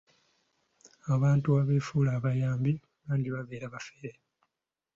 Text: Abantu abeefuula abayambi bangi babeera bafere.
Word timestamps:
Abantu 1.15 1.49
abeefuula 1.61 2.09
abayambi 2.17 2.73
bangi 3.05 3.29
babeera 3.35 3.67
bafere. 3.73 4.09